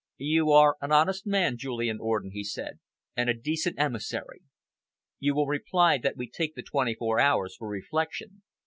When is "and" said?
3.15-3.29